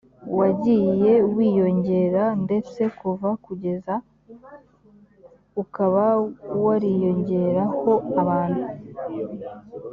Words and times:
wagiye 0.39 1.13
wiyongera 1.35 2.23
ndetse 2.45 2.81
kuva 2.99 3.29
kugeza 3.45 3.93
ukaba 5.63 6.05
wariyongereho 6.63 7.91
abantu 8.21 8.63